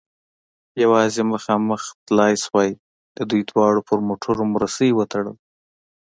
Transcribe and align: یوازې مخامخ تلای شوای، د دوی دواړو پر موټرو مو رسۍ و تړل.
یوازې 0.83 1.21
مخامخ 1.33 1.81
تلای 2.05 2.33
شوای، 2.43 2.69
د 3.17 3.19
دوی 3.29 3.41
دواړو 3.49 3.81
پر 3.89 3.99
موټرو 4.07 4.43
مو 4.49 4.57
رسۍ 4.63 4.89
و 4.93 5.01
تړل. 5.11 5.35